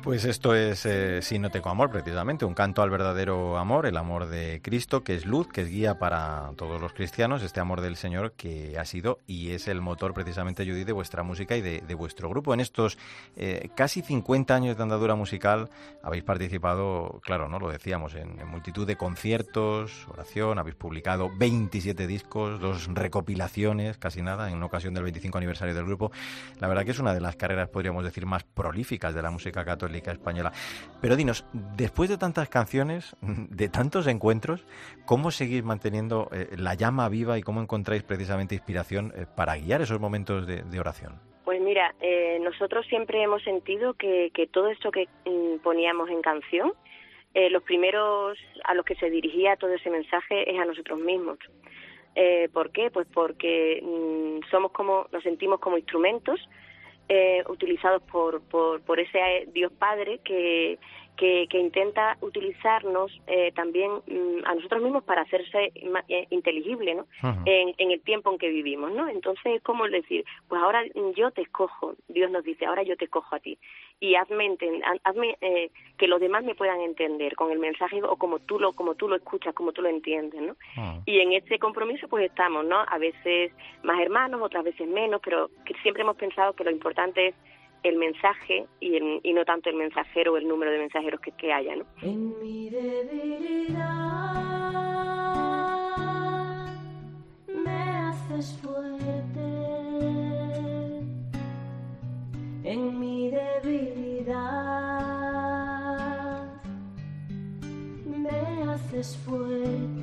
[0.09, 3.95] Pues esto es eh, Si no tengo amor, precisamente, un canto al verdadero amor, el
[3.95, 7.81] amor de Cristo, que es luz, que es guía para todos los cristianos, este amor
[7.81, 11.81] del Señor que ha sido y es el motor precisamente, de vuestra música y de,
[11.81, 12.55] de vuestro grupo.
[12.55, 12.97] En estos
[13.35, 15.69] eh, casi 50 años de andadura musical
[16.01, 22.07] habéis participado, claro, no lo decíamos, en, en multitud de conciertos, oración, habéis publicado 27
[22.07, 26.11] discos, dos recopilaciones, casi nada, en ocasión del 25 aniversario del grupo.
[26.59, 29.63] La verdad que es una de las carreras, podríamos decir, más prolíficas de la música
[29.63, 30.51] católica española.
[31.01, 34.65] Pero dinos, después de tantas canciones, de tantos encuentros,
[35.05, 39.81] ¿cómo seguís manteniendo eh, la llama viva y cómo encontráis precisamente inspiración eh, para guiar
[39.81, 41.19] esos momentos de, oración?
[41.43, 46.21] Pues mira, eh, nosotros siempre hemos sentido que, que todo esto que mm, poníamos en
[46.21, 46.73] canción,
[47.51, 51.37] los primeros a los que se dirigía todo ese mensaje es a nosotros mismos.
[52.51, 52.89] ¿Por qué?
[52.89, 56.39] Pues porque mm, somos como, nos sentimos como instrumentos
[57.09, 60.77] eh, utilizados por, por, por ese eh, Dios Padre que,
[61.19, 65.73] que, que intenta utilizarnos eh, también mm, a nosotros mismos para hacerse
[66.07, 67.05] eh, inteligible ¿no?
[67.45, 68.93] En, en el tiempo en que vivimos.
[68.93, 69.09] ¿no?
[69.09, 70.81] Entonces es como el decir, pues ahora
[71.17, 73.57] yo te escojo, Dios nos dice, ahora yo te escojo a ti
[73.99, 74.57] y hazme,
[75.03, 78.71] hazme eh, que los demás me puedan entender con el mensaje o como tú lo
[78.71, 80.55] como tú lo escuchas, como tú lo entiendes, ¿no?
[81.05, 82.79] Y en ese compromiso pues estamos, ¿no?
[82.87, 83.51] A veces
[83.83, 87.35] más hermanos, otras veces menos, pero que siempre hemos pensado que lo importante es
[87.83, 91.31] el mensaje y, el- y no tanto el mensajero o el número de mensajeros que,
[91.31, 91.85] que haya, ¿no?
[92.01, 92.69] En mi
[95.49, 96.75] debilidad
[97.47, 99.39] me haces fuerte.
[102.63, 104.29] En mi debilidad
[108.05, 108.29] me
[108.71, 109.98] haces fuerte.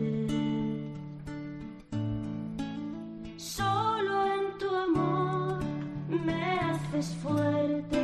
[6.97, 7.99] Haces fuerte.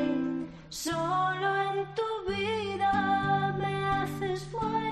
[0.69, 4.83] Solo en tu vida me haces fuerte.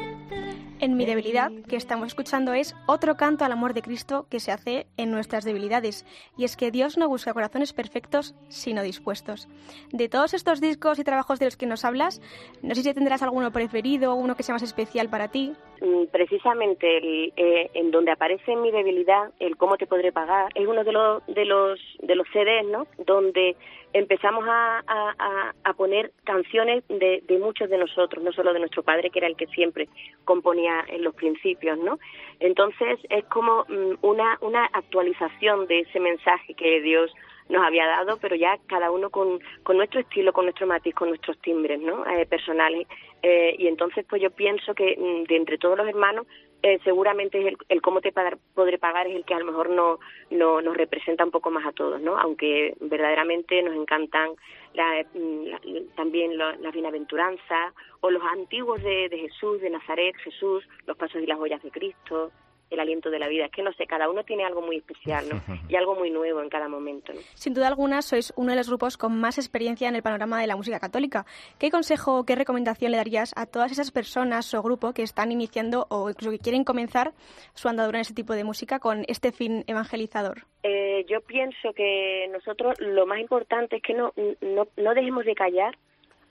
[0.80, 4.52] En mi debilidad, que estamos escuchando, es otro canto al amor de Cristo que se
[4.52, 6.06] hace en nuestras debilidades.
[6.38, 9.48] Y es que Dios no busca corazones perfectos, sino dispuestos.
[9.92, 12.22] De todos estos discos y trabajos de los que nos hablas,
[12.62, 15.52] no sé si tendrás alguno preferido, uno que sea más especial para ti.
[15.82, 20.66] Mm, precisamente el, eh, en donde aparece mi debilidad, el cómo te podré pagar, es
[20.66, 22.86] uno de los de los de los CDs, ¿no?
[23.04, 23.56] Donde
[23.92, 29.08] empezamos a, a- poner canciones de, de muchos de nosotros, no solo de nuestro padre,
[29.10, 29.88] que era el que siempre
[30.24, 31.98] componía en los principios, ¿no?
[32.38, 37.10] Entonces es como mm, una una actualización de ese mensaje que Dios
[37.48, 41.08] nos había dado, pero ya cada uno con, con nuestro estilo, con nuestro matiz, con
[41.08, 42.06] nuestros timbres ¿no?
[42.06, 42.86] Eh, personales.
[43.22, 46.26] Eh, y entonces, pues yo pienso que mm, de entre todos los hermanos,
[46.62, 48.12] eh, seguramente es el, el cómo te
[48.54, 49.98] podré pagar es el que a lo mejor no,
[50.30, 52.18] no nos representa un poco más a todos, ¿no?
[52.18, 54.30] Aunque verdaderamente nos encantan
[54.74, 55.60] la- mm, la-
[55.96, 61.38] también las bienaventuranzas o los antiguos de, Jesús, de Nazaret, Jesús, los pasos y las
[61.38, 62.30] huellas de Cristo,
[62.70, 63.46] el aliento de la vida.
[63.46, 65.40] Es que no sé, cada uno tiene algo muy especial, ¿no?
[65.68, 67.20] Y algo muy nuevo en cada momento, ¿no?
[67.34, 70.46] Sin duda alguna, sois uno de los grupos con más experiencia en el panorama de
[70.46, 71.26] la música católica.
[71.58, 75.32] ¿Qué consejo o qué recomendación le darías a todas esas personas o grupo que están
[75.32, 77.12] iniciando o incluso que quieren comenzar
[77.54, 80.44] su andadura en este tipo de música con este fin evangelizador?
[80.62, 85.34] Eh, yo pienso que nosotros lo más importante es que no, no, no dejemos de
[85.34, 85.76] callar,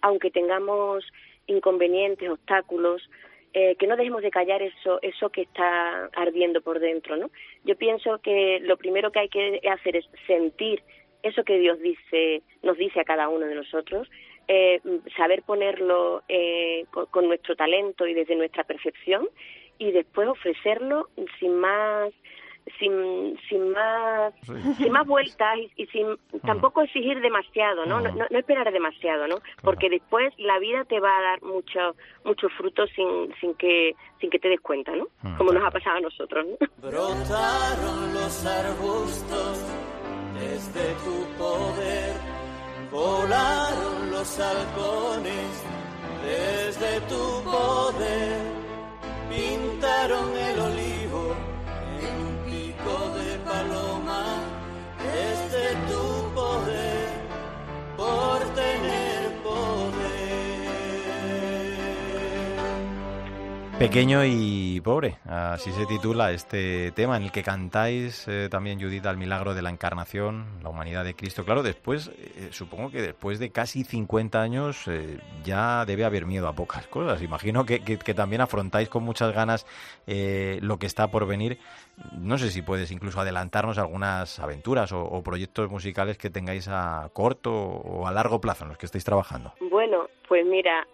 [0.02, 1.04] aunque tengamos
[1.48, 3.02] inconvenientes, obstáculos,
[3.54, 7.32] eh, que no dejemos de callar eso, eso que está ardiendo por dentro, ¿no?
[7.64, 10.84] Yo pienso que lo primero que hay que hacer es sentir
[11.24, 14.10] eso que Dios dice, nos dice a cada uno de nosotros,
[14.48, 14.82] eh,
[15.18, 19.28] saber ponerlo eh, con, con nuestro talento y desde nuestra percepción
[19.78, 21.10] y después ofrecerlo
[21.40, 22.12] sin más
[22.78, 24.34] sin, sin más
[24.78, 28.00] sin más vueltas y, sin tampoco exigir demasiado ¿no?
[28.00, 32.48] No, no, esperar demasiado no porque después la vida te va a dar mucho mucho
[32.50, 36.02] fruto sin sin que sin que te des cuenta no como nos ha pasado a
[36.02, 36.68] nosotros ¿no?
[36.90, 39.66] brotaron los arbustos
[40.40, 42.14] desde tu poder
[42.92, 45.64] volaron los halcones
[46.24, 48.38] desde tu poder
[49.30, 51.50] pintaron el olivo
[52.90, 54.24] de paloma
[55.02, 56.04] desde tu
[56.36, 57.10] poder
[57.98, 58.99] por tener
[63.80, 69.06] Pequeño y pobre, así se titula este tema en el que cantáis eh, también Judith
[69.06, 71.46] al milagro de la encarnación, la humanidad de Cristo.
[71.46, 76.50] Claro, después, eh, supongo que después de casi 50 años eh, ya debe haber miedo
[76.50, 77.22] a pocas cosas.
[77.22, 77.80] Imagino que,
[78.14, 79.66] también afrontáis con muchas ganas
[80.06, 81.58] lo que está por venir
[82.18, 87.54] no sé si puedes incluso adelantarnos algunas aventuras o, proyectos musicales que tengáis a corto
[87.54, 89.54] o a largo plazo en los que estéis trabajando.
[89.70, 90.88] Bueno, pues mira,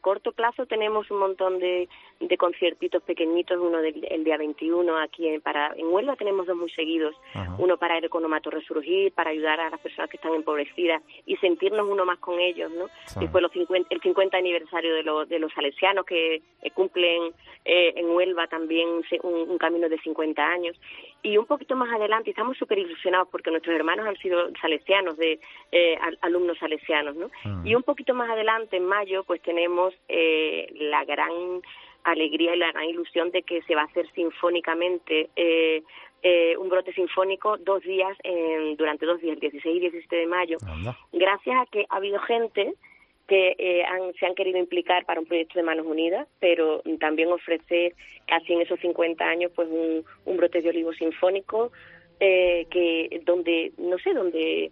[0.00, 1.88] corto plazo tenemos un montón de,
[2.20, 6.56] de conciertitos pequeñitos, uno del el día 21 aquí en, para, en Huelva tenemos dos
[6.56, 7.14] muy seguidos,
[7.58, 11.86] uno para el economato resurgir, para ayudar a las personas que están empobrecidas y sentirnos
[11.88, 12.86] uno más con ellos, ¿no?
[13.20, 16.42] Después los 50, el 50 aniversario de, de los salesianos que
[16.74, 17.32] cumplen
[17.64, 18.88] eh, en Huelva también
[19.22, 20.76] un, camino de 50 años.
[21.24, 25.38] Y un poquito más adelante, estamos súper ilusionados porque nuestros hermanos han sido salesianos, de
[25.70, 27.30] eh, alumnos salesianos, ¿no?
[27.44, 27.66] Mm.
[27.66, 31.62] Y un poquito más adelante, en mayo, pues tenemos eh, la gran
[32.02, 35.84] alegría y la gran ilusión de que se va a hacer sinfónicamente eh,
[36.24, 38.16] eh, un brote sinfónico dos días,
[38.76, 40.56] durante dos días, el 16 y 17 de mayo,
[41.12, 42.74] gracias a que ha habido gente
[43.26, 43.84] que eh,
[44.18, 47.94] se han querido implicar para un proyecto de Manos Unidas, pero también ofrecer
[48.26, 50.04] casi en esos 50 años pues un,
[50.36, 51.72] brote de olivo sinfónico
[52.20, 54.70] eh, que donde no sé donde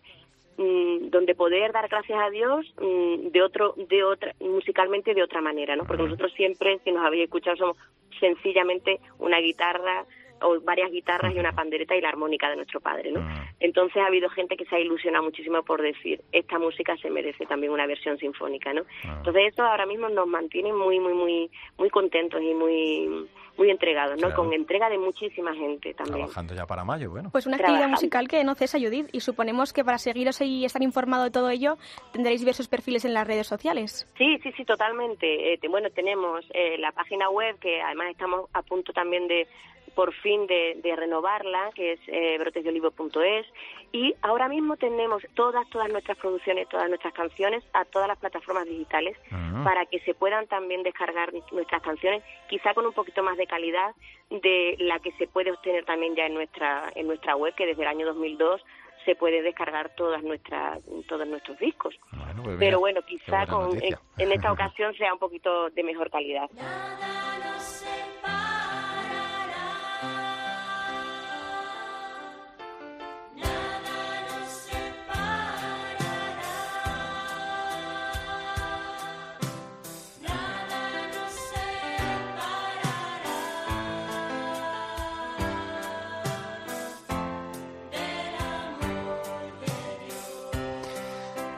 [0.56, 5.40] mm, donde poder dar gracias a Dios mm, de otro de otra musicalmente de otra
[5.40, 7.76] manera no porque nosotros siempre si nos habéis escuchado somos
[8.20, 10.04] sencillamente una guitarra
[10.42, 13.20] o varias guitarras y una pandereta y la armónica de nuestro padre, ¿no?
[13.20, 13.46] Ah.
[13.60, 17.46] Entonces ha habido gente que se ha ilusionado muchísimo por decir, esta música se merece
[17.46, 18.82] también una versión sinfónica, ¿no?
[19.04, 19.14] Ah.
[19.18, 23.28] Entonces eso ahora mismo nos mantiene muy, muy, muy, muy contentos y muy
[23.60, 24.34] muy entregados, ¿no?
[24.34, 26.20] Con entrega de muchísima gente también.
[26.20, 27.28] Trabajando ya para mayo, bueno.
[27.30, 30.82] Pues una actividad musical que no cesa, Judith, y suponemos que para seguiros y estar
[30.82, 31.76] informado de todo ello
[32.12, 34.08] tendréis diversos perfiles en las redes sociales.
[34.16, 35.52] Sí, sí, sí, totalmente.
[35.52, 39.46] Eh, bueno, tenemos eh, la página web que además estamos a punto también de
[39.94, 43.46] por fin de, renovarla, que es eh, brotesdeolivo.es,
[43.92, 48.66] y ahora mismo tenemos todas, todas nuestras producciones, todas nuestras canciones a todas las plataformas
[48.66, 49.62] digitales ah.
[49.64, 53.94] para que se puedan también descargar nuestras canciones, quizá con un poquito más de calidad
[54.30, 57.82] de la que se puede obtener también ya en nuestra, en nuestra web, que desde
[57.82, 58.62] el año 2002
[59.04, 61.94] se puede descargar todas nuestras todos nuestros discos.
[62.44, 66.48] Pues Pero bueno, quizá con, en, esta ocasión sea un poquito de mejor calidad.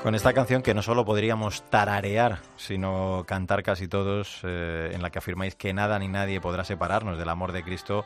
[0.02, 5.10] Con esta canción que no solo podríamos tararear, sino cantar casi todos, eh, en la
[5.10, 8.04] que afirmáis que nada ni nadie podrá separarnos del amor de Cristo,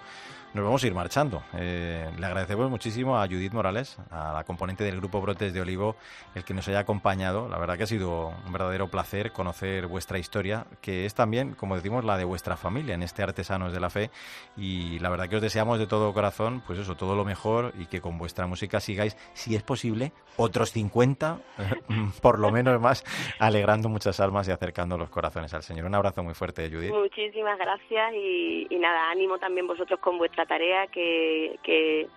[0.57, 1.43] nos vamos a ir marchando.
[1.55, 5.97] Eh, le agradecemos muchísimo a Judith Morales, a la componente del grupo Brotes de Olivo,
[6.35, 7.49] el que nos haya acompañado.
[7.49, 11.77] La verdad que ha sido un verdadero placer conocer vuestra historia, que es también, como
[11.77, 14.11] decimos, la de vuestra familia en este Artesanos de la Fe.
[14.57, 17.87] Y la verdad que os deseamos de todo corazón, pues eso, todo lo mejor y
[17.87, 21.39] que con vuestra música sigáis, si es posible, otros 50,
[22.22, 23.05] por lo menos más,
[23.39, 25.87] alegrando muchas almas y acercando los corazones al Señor.
[25.87, 26.93] Un abrazo muy fuerte, Judith.
[26.93, 32.09] Muchísimas gracias y, y nada, ánimo también vosotros con vuestra tarea que, que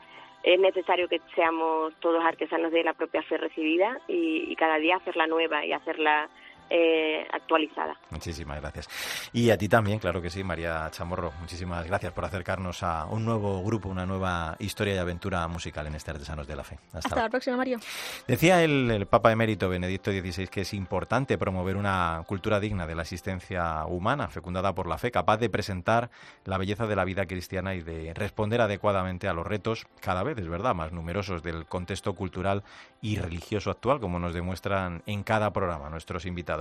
[0.43, 4.97] es necesario que seamos todos artesanos de la propia fe recibida y, y cada día
[4.97, 6.29] hacerla nueva y hacerla
[6.69, 7.97] eh, actualizada.
[8.11, 8.87] Muchísimas gracias.
[9.33, 11.33] Y a ti también, claro que sí, María Chamorro.
[11.39, 15.95] Muchísimas gracias por acercarnos a un nuevo grupo, una nueva historia y aventura musical en
[15.95, 16.77] este Artesanos de la Fe.
[16.93, 17.79] Hasta, la próxima, Mario.
[18.27, 22.95] Decía el, el Papa Emérito Benedicto XVI que es importante promover una cultura digna de
[22.95, 26.09] la existencia humana, fecundada por la fe, capaz de presentar
[26.45, 30.37] la belleza de la vida cristiana y de responder adecuadamente a los retos, cada vez,
[30.37, 32.63] es verdad, más numerosos del contexto cultural
[33.01, 36.58] y religioso actual, como nos demuestran en cada programa nuestros invitados.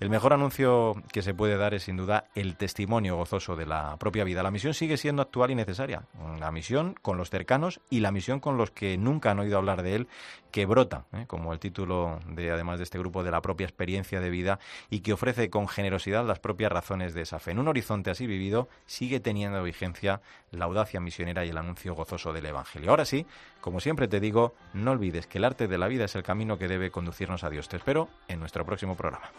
[0.00, 3.96] El mejor anuncio que se puede dar es sin duda el testimonio gozoso de la
[3.98, 4.42] propia vida.
[4.42, 6.02] La misión sigue siendo actual y necesaria.
[6.38, 9.82] La misión con los cercanos y la misión con los que nunca han oído hablar
[9.82, 10.08] de él,
[10.50, 11.24] que brota, ¿eh?
[11.26, 14.58] como el título de además de este grupo, de la propia experiencia de vida
[14.90, 17.50] y que ofrece con generosidad las propias razones de esa fe.
[17.50, 20.20] En un horizonte así vivido sigue teniendo vigencia
[20.50, 22.90] la audacia misionera y el anuncio gozoso del Evangelio.
[22.90, 23.26] Ahora sí,
[23.60, 26.58] como siempre te digo, no olvides que el arte de la vida es el camino
[26.58, 27.68] que debe conducirnos a Dios.
[27.68, 29.30] Te espero en nuestro próximo programa.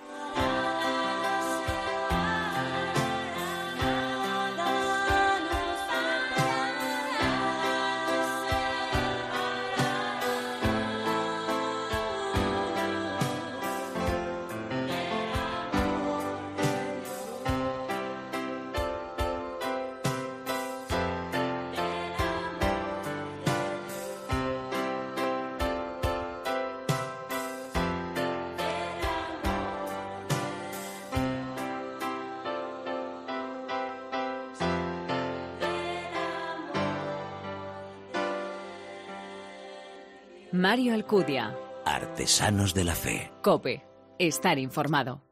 [41.09, 41.57] Alcudia.
[41.85, 43.31] Artesanos de la Fe.
[43.41, 43.83] Cope.
[44.19, 45.23] Estar informado.